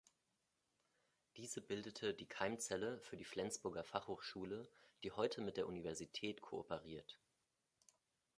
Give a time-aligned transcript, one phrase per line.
[1.37, 4.67] Diese bildete die Keimzelle für die Flensburger Fachhochschule,
[5.03, 7.19] die heute mit der Universität kooperiert.